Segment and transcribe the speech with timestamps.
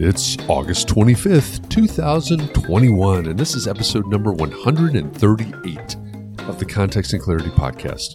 [0.00, 5.96] It's August 25th, 2021, and this is episode number 138
[6.48, 8.14] of the Context and Clarity Podcast.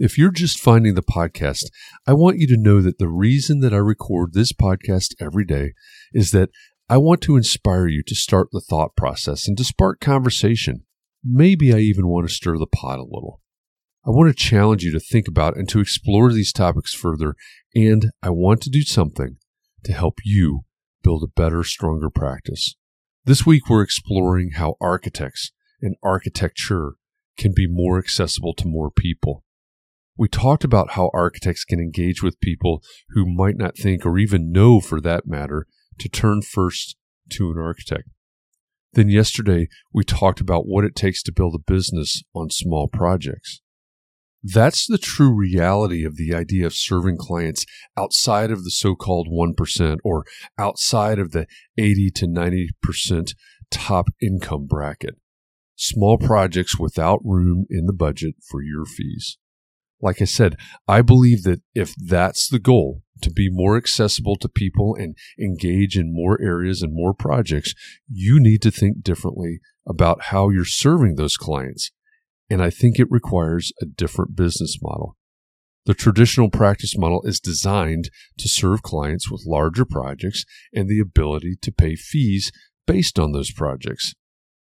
[0.00, 1.66] If you're just finding the podcast,
[2.04, 5.74] I want you to know that the reason that I record this podcast every day
[6.12, 6.50] is that
[6.88, 10.80] I want to inspire you to start the thought process and to spark conversation.
[11.22, 13.40] Maybe I even want to stir the pot a little.
[14.04, 17.36] I want to challenge you to think about and to explore these topics further,
[17.72, 19.36] and I want to do something
[19.84, 20.64] to help you
[21.08, 22.76] build a better, stronger practice.
[23.24, 26.96] This week, we're exploring how architects and architecture
[27.38, 29.42] can be more accessible to more people.
[30.18, 34.52] We talked about how architects can engage with people who might not think or even
[34.52, 35.66] know, for that matter,
[35.98, 36.96] to turn first
[37.30, 38.10] to an architect.
[38.92, 43.62] Then yesterday, we talked about what it takes to build a business on small projects.
[44.42, 47.66] That's the true reality of the idea of serving clients
[47.96, 50.24] outside of the so called 1% or
[50.56, 53.34] outside of the 80 to 90%
[53.70, 55.16] top income bracket.
[55.76, 59.38] Small projects without room in the budget for your fees.
[60.00, 60.56] Like I said,
[60.86, 65.96] I believe that if that's the goal, to be more accessible to people and engage
[65.96, 67.74] in more areas and more projects,
[68.08, 71.90] you need to think differently about how you're serving those clients
[72.50, 75.16] and I think it requires a different business model.
[75.86, 81.56] The traditional practice model is designed to serve clients with larger projects and the ability
[81.62, 82.52] to pay fees
[82.86, 84.14] based on those projects.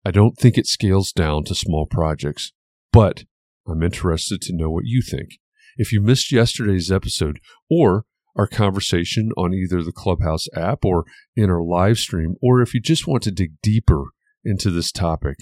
[0.05, 2.51] I don't think it scales down to small projects,
[2.91, 3.23] but
[3.67, 5.39] I'm interested to know what you think.
[5.77, 7.39] If you missed yesterday's episode
[7.69, 8.05] or
[8.35, 11.05] our conversation on either the Clubhouse app or
[11.35, 14.07] in our live stream, or if you just want to dig deeper
[14.43, 15.37] into this topic,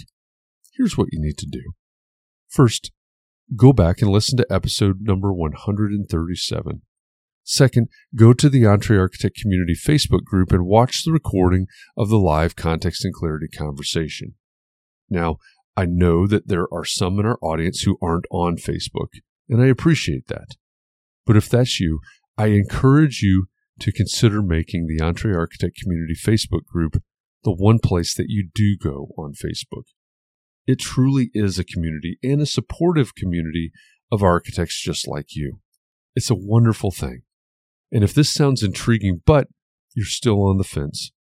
[0.77, 1.73] here's what you need to do.
[2.53, 2.91] First,
[3.55, 6.83] go back and listen to episode number 137.
[7.43, 11.65] Second, go to the Entre Architect Community Facebook group and watch the recording
[11.97, 14.35] of the live context and clarity conversation.
[15.09, 15.37] Now,
[15.75, 19.09] I know that there are some in our audience who aren't on Facebook,
[19.49, 20.49] and I appreciate that.
[21.25, 22.01] But if that's you,
[22.37, 23.47] I encourage you
[23.79, 27.01] to consider making the EntreArchitect Community Facebook group
[27.43, 29.85] the one place that you do go on Facebook.
[30.65, 33.71] It truly is a community and a supportive community
[34.11, 35.59] of architects just like you.
[36.15, 37.23] It's a wonderful thing.
[37.91, 39.47] And if this sounds intriguing, but
[39.95, 41.11] you're still on the fence,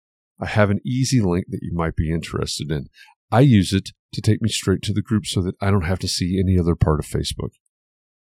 [0.40, 2.88] I have an easy link that you might be interested in.
[3.30, 5.98] I use it to take me straight to the group so that I don't have
[6.00, 7.50] to see any other part of Facebook.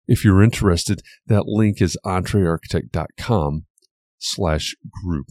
[0.08, 3.66] If you're interested, that link is entrearchitect.com
[4.20, 5.28] slash group.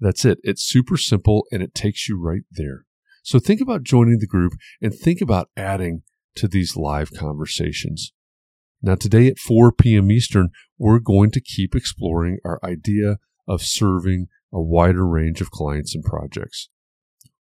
[0.00, 0.38] That's it.
[0.42, 2.84] It's super simple and it takes you right there.
[3.22, 6.02] So think about joining the group and think about adding
[6.36, 8.12] to these live conversations.
[8.80, 10.10] Now, today at 4 p.m.
[10.10, 13.18] Eastern, we're going to keep exploring our idea
[13.48, 16.68] of serving a wider range of clients and projects.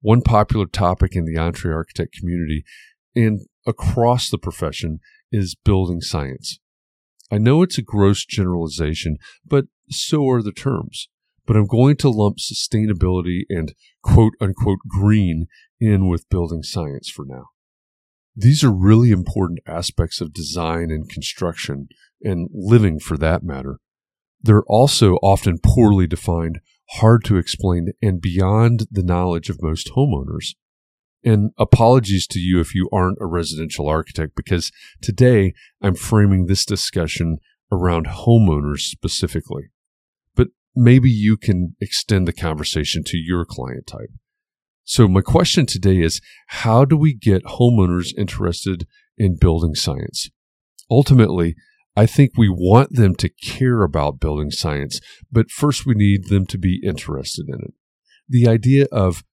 [0.02, 2.64] One popular topic in the EntreArchitect community
[3.16, 5.00] and across the profession
[5.32, 6.60] is building science.
[7.32, 11.10] I know it's a gross generalization, but so are the terms.
[11.46, 15.48] But I'm going to lump sustainability and quote unquote green
[15.80, 17.50] in with building science for now.
[18.36, 21.88] These are really important aspects of design and construction
[22.22, 23.80] and living for that matter.
[24.42, 26.60] They're also often poorly defined,
[26.92, 30.56] hard to explain, and beyond the knowledge of most homeowners.
[31.24, 34.72] And apologies to you if you aren't a residential architect, because
[35.02, 37.38] today I'm framing this discussion
[37.72, 39.70] around homeowners specifically.
[40.76, 44.10] Maybe you can extend the conversation to your client type.
[44.84, 48.86] So my question today is, how do we get homeowners interested
[49.18, 50.30] in building science?
[50.92, 51.56] Ultimately,
[51.96, 55.00] I think we want them to care about building science,
[55.32, 57.74] but first we need them to be interested in it.
[58.28, 59.24] The idea of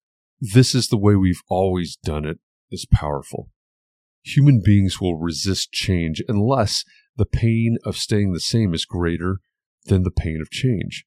[0.41, 2.39] this is the way we've always done it
[2.71, 3.51] is powerful.
[4.25, 6.85] Human beings will resist change unless
[7.17, 9.41] the pain of staying the same is greater
[9.87, 11.05] than the pain of change.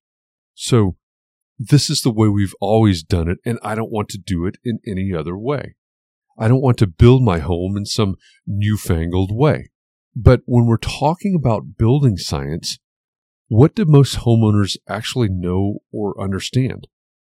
[0.55, 0.95] So
[1.59, 4.57] this is the way we've always done it, and I don't want to do it
[4.63, 5.75] in any other way.
[6.37, 8.15] I don't want to build my home in some
[8.47, 9.69] newfangled way.
[10.15, 12.79] But when we're talking about building science,
[13.47, 16.87] what do most homeowners actually know or understand?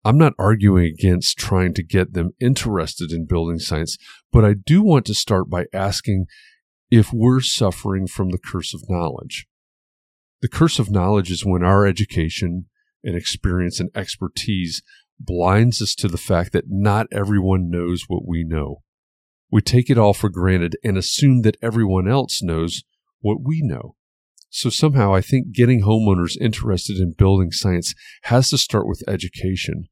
[0.05, 3.97] I'm not arguing against trying to get them interested in building science,
[4.31, 6.25] but I do want to start by asking
[6.91, 9.47] if we're suffering from the curse of knowledge.
[10.41, 12.65] The curse of knowledge is when our education
[13.03, 14.81] and experience and expertise
[15.19, 18.81] blinds us to the fact that not everyone knows what we know.
[19.51, 22.83] We take it all for granted and assume that everyone else knows
[23.21, 23.95] what we know.
[24.50, 29.85] So somehow I think getting homeowners interested in building science has to start with education,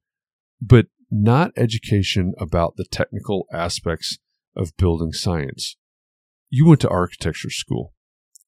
[0.61, 4.17] but not education about the technical aspects
[4.55, 5.77] of building science.
[6.49, 7.93] You went to architecture school.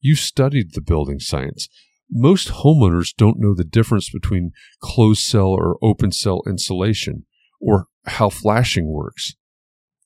[0.01, 1.67] You studied the building science
[2.09, 4.51] most homeowners don't know the difference between
[4.81, 7.25] closed cell or open cell insulation
[7.59, 9.35] or how flashing works.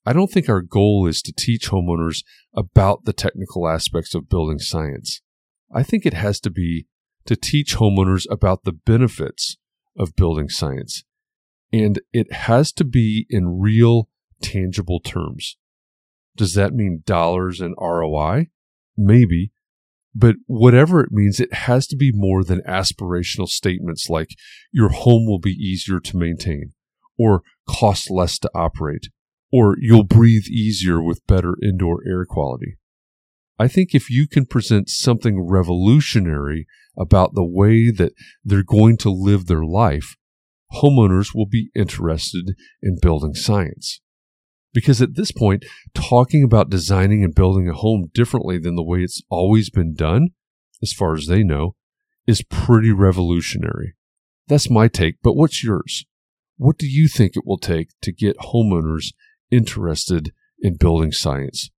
[0.06, 2.24] I don't think our goal is to teach homeowners
[2.56, 5.22] about the technical aspects of building science.
[5.74, 6.88] I think it has to be
[7.26, 9.58] to teach homeowners about the benefits
[9.98, 11.04] of building science.
[11.74, 14.10] And it has to be in real,
[14.42, 15.58] tangible terms.
[16.38, 18.48] Does that mean dollars and ROI?
[18.96, 19.52] Maybe,
[20.18, 24.30] but whatever it means, it has to be more than aspirational statements like
[24.72, 26.74] your home will be easier to maintain
[27.20, 29.08] or cost less to operate
[29.52, 32.78] or you'll breathe easier with better indoor air quality.
[33.60, 38.14] I think if you can present something revolutionary about the way that
[38.44, 40.16] they're going to live their life,
[40.74, 44.02] homeowners will be interested in building science.
[44.78, 45.66] Because at this point,
[45.96, 50.28] talking about designing and building a home differently than the way it's always been done,
[50.84, 51.74] as far as they know,
[52.28, 53.96] is pretty revolutionary.
[54.48, 56.06] That's my take, but what's yours?
[56.58, 59.16] What do you think it will take to get homeowners
[59.50, 60.32] interested
[60.62, 61.72] in building science?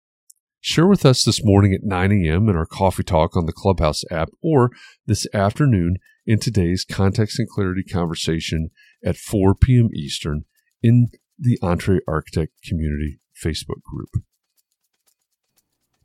[0.60, 2.50] Share with us this morning at 9 a.m.
[2.50, 4.72] in our coffee talk on the Clubhouse app or
[5.06, 8.72] this afternoon in today's Context and Clarity conversation
[9.06, 9.88] at 4 p.m.
[9.96, 10.44] Eastern
[10.84, 11.08] in
[11.40, 14.24] the EntreArchitect Community Facebook group.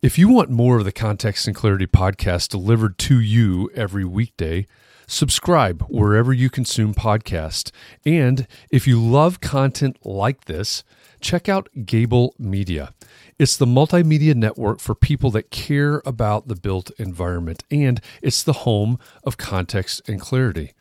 [0.00, 4.66] If you want more of the Context and Clarity podcast delivered to you every weekday,
[5.06, 7.70] subscribe wherever you consume podcasts.
[8.04, 10.84] And if you love content like this,
[11.20, 12.92] check out Gable Media.
[13.38, 18.52] It's the multimedia network for people that care about the built environment, and it's the
[18.52, 20.72] home of context and clarity.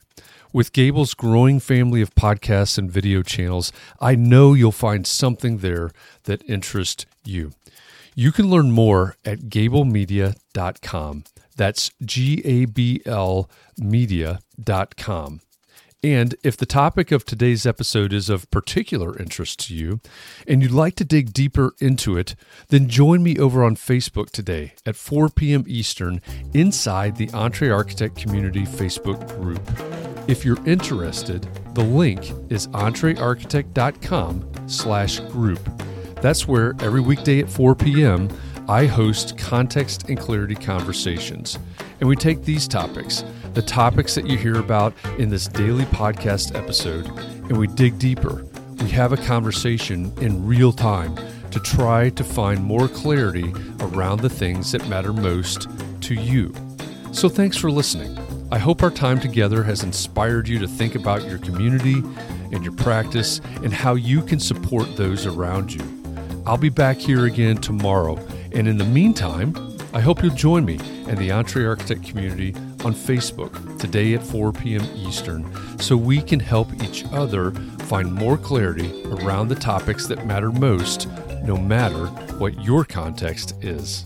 [0.53, 5.89] With Gable's growing family of podcasts and video channels, I know you'll find something there
[6.25, 7.53] that interests you.
[8.13, 11.23] You can learn more at gablemedia.com.
[11.57, 15.41] That's G A B L media.com.
[16.03, 20.01] And if the topic of today's episode is of particular interest to you
[20.47, 22.35] and you'd like to dig deeper into it,
[22.67, 25.63] then join me over on Facebook today at 4 p.m.
[25.65, 26.21] Eastern
[26.53, 30.12] inside the EntreArchitect Community Facebook group.
[30.27, 35.59] If you're interested, the link is entrearchitect.com slash group.
[36.21, 38.29] That's where every weekday at 4 p.m.
[38.69, 41.59] I host context and clarity conversations.
[41.99, 46.55] And we take these topics, the topics that you hear about in this daily podcast
[46.55, 48.45] episode, and we dig deeper.
[48.81, 51.17] We have a conversation in real time
[51.51, 55.67] to try to find more clarity around the things that matter most
[56.01, 56.53] to you.
[57.11, 58.22] So thanks for listening.
[58.53, 62.03] I hope our time together has inspired you to think about your community
[62.51, 65.81] and your practice and how you can support those around you.
[66.45, 68.15] I'll be back here again tomorrow
[68.51, 69.55] and in the meantime,
[69.91, 70.75] I hope you'll join me
[71.07, 72.53] and the EntreArchitect community
[72.85, 74.87] on Facebook today at 4 p.m.
[74.97, 80.51] Eastern so we can help each other find more clarity around the topics that matter
[80.51, 81.07] most,
[81.43, 82.05] no matter
[82.37, 84.05] what your context is.